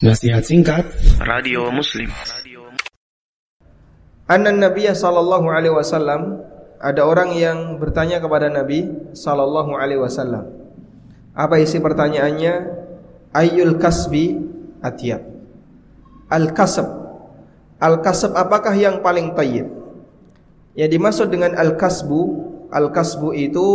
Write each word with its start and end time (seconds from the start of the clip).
Nasihat 0.00 0.40
singkat 0.40 0.88
Radio 1.20 1.68
Muslim 1.68 2.08
Anna 4.32 4.48
Nabi 4.48 4.88
sallallahu 4.88 5.44
alaihi 5.52 5.76
wasallam 5.76 6.40
ada 6.80 7.04
orang 7.04 7.36
yang 7.36 7.76
bertanya 7.76 8.16
kepada 8.16 8.48
Nabi 8.48 8.88
sallallahu 9.12 9.76
alaihi 9.76 10.00
wasallam. 10.00 10.48
Apa 11.36 11.60
isi 11.60 11.84
pertanyaannya? 11.84 12.80
Ayyul 13.36 13.76
kasbi 13.76 14.40
atyab. 14.80 15.20
Al-kasab. 16.32 16.88
Al-kasab 17.76 18.32
apakah 18.40 18.72
yang 18.80 19.04
paling 19.04 19.36
tayyib? 19.36 19.68
Yang 20.80 20.96
dimaksud 20.96 21.28
dengan 21.28 21.60
al-kasbu, 21.60 22.20
al-kasbu 22.72 23.36
itu 23.36 23.68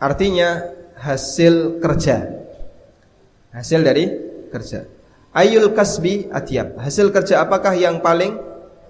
artinya 0.00 0.64
hasil 0.96 1.76
kerja. 1.84 2.40
Hasil 3.52 3.84
dari 3.84 4.29
kerja. 4.50 4.90
Ayul 5.30 5.70
kasbi 5.72 6.26
atyab. 6.26 6.76
Hasil 6.82 7.14
kerja 7.14 7.46
apakah 7.46 7.78
yang 7.78 8.02
paling 8.02 8.34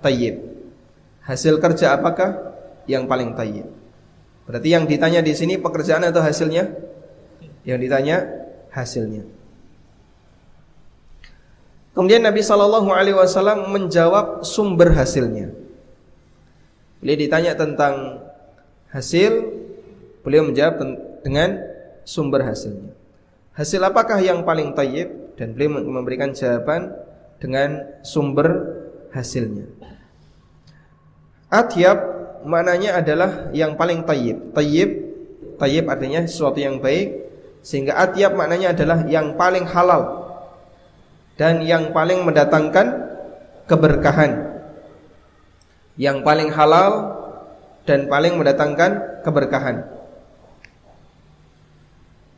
tayyib? 0.00 0.40
Hasil 1.20 1.60
kerja 1.60 1.94
apakah 2.00 2.56
yang 2.88 3.04
paling 3.04 3.36
tayyib? 3.36 3.68
Berarti 4.48 4.68
yang 4.72 4.88
ditanya 4.88 5.20
di 5.20 5.36
sini 5.36 5.60
pekerjaan 5.60 6.02
atau 6.08 6.24
hasilnya? 6.24 6.72
Yang 7.62 7.78
ditanya 7.86 8.16
hasilnya. 8.72 9.28
Kemudian 11.92 12.24
Nabi 12.24 12.40
Shallallahu 12.40 12.88
Alaihi 12.96 13.14
Wasallam 13.18 13.68
menjawab 13.68 14.40
sumber 14.46 14.96
hasilnya. 14.96 15.52
Beliau 17.04 17.18
ditanya 17.20 17.52
tentang 17.52 18.24
hasil, 18.88 19.44
beliau 20.24 20.48
menjawab 20.48 20.80
dengan 21.20 21.60
sumber 22.08 22.48
hasilnya. 22.48 22.96
Hasil 23.52 23.84
apakah 23.84 24.16
yang 24.24 24.40
paling 24.48 24.72
tayyib? 24.72 25.19
Dan 25.40 25.56
beliau 25.56 25.80
memberikan 25.80 26.36
jawaban 26.36 26.92
dengan 27.40 27.96
sumber 28.04 28.76
hasilnya. 29.08 29.64
Atyab 31.48 31.98
maknanya 32.44 33.00
adalah 33.00 33.48
yang 33.56 33.72
paling 33.72 34.04
tayyib. 34.04 34.52
Tayyib, 34.52 34.90
tayyib 35.56 35.88
artinya 35.88 36.28
sesuatu 36.28 36.60
yang 36.60 36.76
baik 36.84 37.32
sehingga 37.64 37.96
atyab 37.96 38.36
maknanya 38.36 38.76
adalah 38.76 39.08
yang 39.08 39.32
paling 39.40 39.64
halal 39.64 40.28
dan 41.40 41.64
yang 41.64 41.96
paling 41.96 42.20
mendatangkan 42.20 43.00
keberkahan. 43.64 44.60
Yang 45.96 46.20
paling 46.20 46.52
halal 46.52 46.92
dan 47.88 48.12
paling 48.12 48.36
mendatangkan 48.36 49.24
keberkahan. 49.24 49.88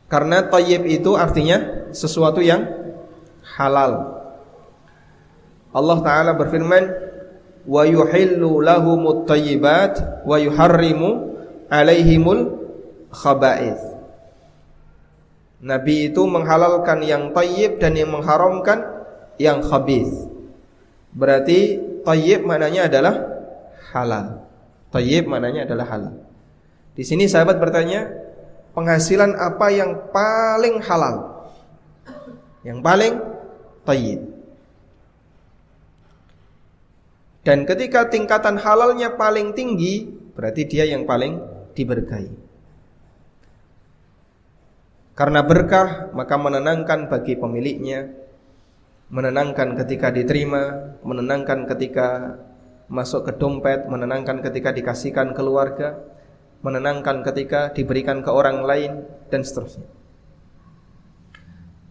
Karena 0.07 0.47
tayyib 0.47 0.87
itu 0.87 1.19
artinya 1.19 1.89
sesuatu 1.91 2.39
yang 2.39 2.82
halal. 3.53 4.23
Allah 5.73 5.97
taala 6.05 6.31
berfirman, 6.37 6.83
"Wa 7.65 7.85
yuhillu 7.85 8.61
lahumut 8.61 9.25
thayyibat 9.25 10.25
wa 10.25 10.37
yuharrimu 10.37 11.09
'alaihimul 11.69 12.41
khaba'ith." 13.09 13.81
Nabi 15.63 16.11
itu 16.11 16.21
menghalalkan 16.27 17.01
yang 17.07 17.31
tayyib 17.31 17.79
dan 17.79 17.95
yang 17.95 18.11
mengharamkan 18.11 18.83
yang 19.39 19.63
khabith. 19.63 20.11
Berarti 21.15 21.79
tayyib 22.03 22.43
maknanya 22.43 22.91
adalah 22.91 23.15
halal. 23.95 24.43
Tayyib 24.91 25.25
maknanya 25.25 25.65
adalah 25.65 25.87
halal. 25.87 26.15
Di 26.93 27.01
sini 27.01 27.25
sahabat 27.25 27.57
bertanya, 27.57 28.05
penghasilan 28.77 29.33
apa 29.33 29.71
yang 29.73 30.13
paling 30.13 30.83
halal? 30.83 31.47
Yang 32.61 32.79
paling 32.85 33.13
tayyib. 33.83 34.21
Dan 37.43 37.67
ketika 37.67 38.07
tingkatan 38.07 38.55
halalnya 38.55 39.19
paling 39.19 39.51
tinggi, 39.51 40.07
berarti 40.31 40.63
dia 40.63 40.87
yang 40.87 41.03
paling 41.03 41.43
diberkahi. 41.75 42.31
Karena 45.13 45.45
berkah, 45.45 46.09
maka 46.15 46.39
menenangkan 46.39 47.11
bagi 47.11 47.37
pemiliknya, 47.37 48.09
menenangkan 49.13 49.77
ketika 49.77 50.09
diterima, 50.09 50.95
menenangkan 51.05 51.69
ketika 51.69 52.39
masuk 52.89 53.29
ke 53.29 53.31
dompet, 53.37 53.85
menenangkan 53.85 54.41
ketika 54.41 54.73
dikasihkan 54.73 55.37
keluarga, 55.37 56.01
menenangkan 56.65 57.21
ketika 57.21 57.69
diberikan 57.75 58.25
ke 58.25 58.31
orang 58.31 58.63
lain 58.65 58.91
dan 59.29 59.45
seterusnya. 59.45 59.85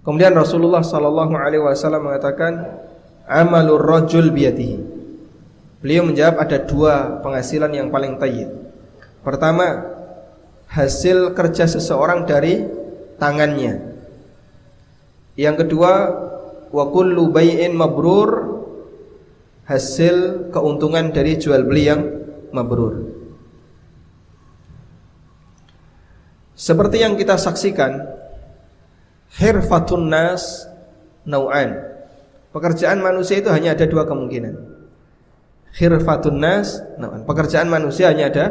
Kemudian 0.03 0.35
Rasulullah 0.35 0.83
sallallahu 0.83 1.35
alaihi 1.39 1.63
wasallam 1.63 2.11
mengatakan 2.11 2.83
amalur 3.27 3.79
rajul 3.79 4.35
biyadihi. 4.35 4.79
Beliau 5.79 6.07
menjawab 6.07 6.43
ada 6.43 6.59
dua 6.63 7.23
penghasilan 7.23 7.71
yang 7.75 7.91
paling 7.91 8.19
tayyib. 8.19 8.51
Pertama, 9.23 9.83
hasil 10.71 11.35
kerja 11.35 11.67
seseorang 11.71 12.27
dari 12.27 12.67
tangannya. 13.19 13.95
Yang 15.39 15.67
kedua, 15.67 15.93
wa 16.71 16.85
kullu 16.91 17.31
mabrur 17.75 18.31
hasil 19.67 20.49
keuntungan 20.51 21.15
dari 21.15 21.39
jual 21.39 21.63
beli 21.63 21.85
yang 21.87 22.03
mabrur. 22.51 23.11
Seperti 26.59 27.03
yang 27.03 27.19
kita 27.19 27.39
saksikan 27.39 28.22
Hirfatun 29.37 30.13
nas 30.13 30.69
nau'an. 31.25 31.79
Pekerjaan 32.53 33.01
manusia 33.01 33.41
itu 33.41 33.49
hanya 33.49 33.73
ada 33.73 33.89
dua 33.89 34.05
kemungkinan. 34.05 34.55
Hirfatun 35.73 36.37
nas 36.37 36.85
nau'an. 37.01 37.25
Pekerjaan 37.25 37.69
manusia 37.73 38.13
hanya 38.13 38.29
ada 38.29 38.45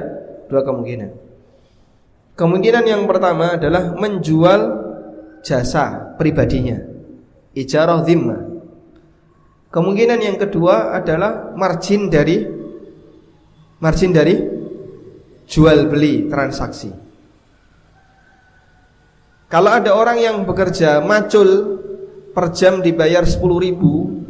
dua 0.50 0.66
kemungkinan. 0.66 1.14
Kemungkinan 2.34 2.84
yang 2.88 3.06
pertama 3.06 3.60
adalah 3.60 3.94
menjual 3.94 4.62
jasa 5.46 6.18
pribadinya. 6.18 6.82
Ijarah 7.54 8.02
dhimma. 8.02 8.38
Kemungkinan 9.72 10.20
yang 10.20 10.38
kedua 10.42 10.96
adalah 10.98 11.56
margin 11.56 12.12
dari 12.12 12.44
margin 13.80 14.12
dari 14.12 14.36
jual 15.48 15.88
beli 15.88 16.28
transaksi. 16.28 17.01
Kalau 19.52 19.68
ada 19.68 19.92
orang 19.92 20.16
yang 20.24 20.48
bekerja 20.48 21.04
macul 21.04 21.84
per 22.32 22.56
jam 22.56 22.80
dibayar 22.80 23.28
10 23.28 23.44
ribu 23.60 24.24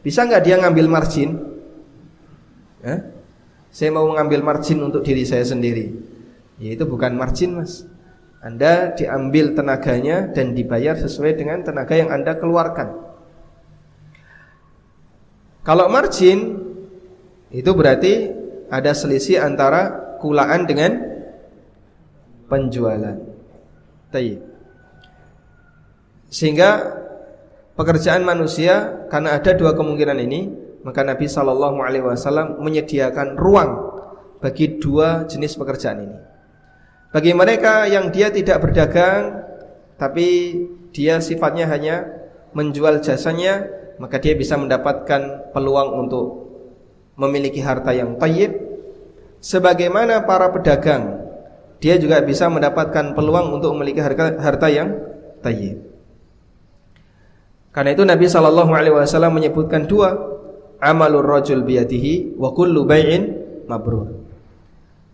Bisa 0.00 0.24
nggak 0.24 0.42
dia 0.42 0.56
ngambil 0.56 0.88
margin? 0.88 1.36
Ya? 2.80 3.12
Saya 3.68 3.92
mau 3.92 4.08
ngambil 4.08 4.40
margin 4.40 4.80
untuk 4.80 5.04
diri 5.04 5.28
saya 5.28 5.44
sendiri 5.44 5.92
Ya 6.56 6.72
itu 6.72 6.88
bukan 6.88 7.12
margin 7.12 7.60
mas 7.60 7.84
Anda 8.40 8.96
diambil 8.96 9.52
tenaganya 9.52 10.32
dan 10.32 10.56
dibayar 10.56 10.96
sesuai 10.96 11.36
dengan 11.36 11.60
tenaga 11.60 11.92
yang 11.92 12.08
Anda 12.08 12.32
keluarkan 12.40 12.88
Kalau 15.60 15.92
margin 15.92 16.56
Itu 17.52 17.76
berarti 17.76 18.32
ada 18.72 18.96
selisih 18.96 19.44
antara 19.44 20.16
kulaan 20.24 20.64
dengan 20.64 20.96
penjualan 22.48 23.31
Tayyib. 24.12 24.40
Sehingga 26.28 27.00
pekerjaan 27.72 28.22
manusia 28.22 29.08
karena 29.08 29.36
ada 29.40 29.56
dua 29.56 29.72
kemungkinan 29.72 30.18
ini, 30.22 30.40
maka 30.84 31.00
Nabi 31.00 31.26
Shallallahu 31.28 31.80
alaihi 31.80 32.04
wasallam 32.04 32.60
menyediakan 32.60 33.40
ruang 33.40 33.92
bagi 34.44 34.76
dua 34.76 35.24
jenis 35.24 35.56
pekerjaan 35.56 36.04
ini. 36.04 36.18
Bagi 37.12 37.32
mereka 37.36 37.84
yang 37.88 38.08
dia 38.12 38.32
tidak 38.32 38.64
berdagang 38.64 39.44
tapi 40.00 40.56
dia 40.92 41.20
sifatnya 41.20 41.68
hanya 41.68 42.08
menjual 42.52 43.00
jasanya, 43.00 43.68
maka 43.96 44.18
dia 44.18 44.36
bisa 44.36 44.58
mendapatkan 44.58 45.52
peluang 45.52 46.04
untuk 46.04 46.26
memiliki 47.16 47.60
harta 47.60 47.92
yang 47.92 48.16
tayyib 48.16 48.56
sebagaimana 49.38 50.24
para 50.24 50.48
pedagang 50.50 51.21
dia 51.82 51.98
juga 51.98 52.22
bisa 52.22 52.46
mendapatkan 52.46 53.10
peluang 53.18 53.58
untuk 53.58 53.74
memiliki 53.74 53.98
harta, 53.98 54.38
harta 54.38 54.70
yang 54.70 54.94
tayyib. 55.42 55.82
Karena 57.74 57.90
itu 57.90 58.06
Nabi 58.06 58.30
sallallahu 58.30 58.70
alaihi 58.70 58.94
wasallam 58.94 59.34
menyebutkan 59.34 59.90
dua, 59.90 60.14
amalur 60.78 61.26
rajul 61.26 61.66
biyadihi 61.66 62.38
wa 62.38 62.54
kullu 62.54 62.86
bai'in 62.86 63.34
mabrur. 63.66 64.14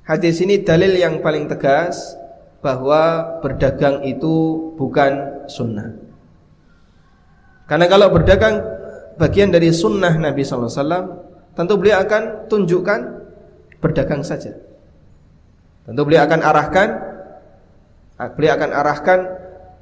Hadis 0.05 0.45
ini 0.45 0.61
dalil 0.61 0.93
yang 0.93 1.25
paling 1.25 1.49
tegas 1.49 2.21
bahwa 2.61 3.37
berdagang 3.41 4.05
itu 4.05 4.69
bukan 4.77 5.47
sunnah. 5.49 5.97
Karena 7.65 7.89
kalau 7.89 8.13
berdagang 8.13 8.61
bagian 9.17 9.49
dari 9.49 9.73
sunnah 9.73 10.13
Nabi 10.21 10.45
sallallahu 10.45 10.69
alaihi 10.69 10.83
wasallam, 10.85 11.05
tentu 11.57 11.75
beliau 11.81 11.97
akan 12.05 12.23
tunjukkan 12.53 13.01
berdagang 13.81 14.21
saja. 14.21 14.68
Tentu 15.89 16.05
beliau 16.05 16.29
akan 16.29 16.41
arahkan 16.45 16.89
beliau 18.37 18.53
akan 18.61 18.71
arahkan 18.77 19.21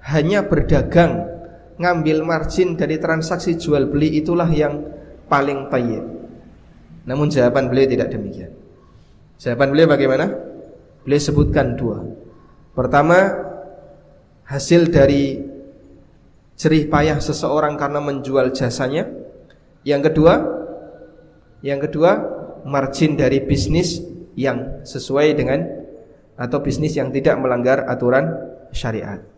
hanya 0.06 0.46
berdagang 0.46 1.26
ngambil 1.82 2.22
margin 2.22 2.78
dari 2.78 3.02
transaksi 3.02 3.58
jual 3.58 3.90
beli 3.90 4.22
itulah 4.22 4.46
yang 4.46 4.86
paling 5.26 5.66
tayyib. 5.66 6.04
Namun 7.10 7.26
jawaban 7.26 7.66
beliau 7.66 7.90
tidak 7.90 8.14
demikian. 8.14 8.54
Jawaban 9.42 9.74
beliau 9.74 9.88
bagaimana? 9.90 10.26
Beliau 11.02 11.22
sebutkan 11.22 11.74
dua. 11.74 12.06
Pertama, 12.72 13.34
hasil 14.46 14.94
dari 14.94 15.42
jerih 16.54 16.86
payah 16.86 17.18
seseorang 17.18 17.74
karena 17.74 17.98
menjual 17.98 18.54
jasanya. 18.54 19.10
Yang 19.86 20.12
kedua, 20.12 20.34
yang 21.62 21.78
kedua, 21.82 22.10
margin 22.66 23.14
dari 23.14 23.42
bisnis 23.44 24.02
yang 24.34 24.82
sesuai 24.82 25.28
dengan 25.38 25.85
atau 26.36 26.60
bisnis 26.60 26.96
yang 26.96 27.12
tidak 27.12 27.40
melanggar 27.40 27.84
aturan 27.88 28.32
syariat. 28.72 29.35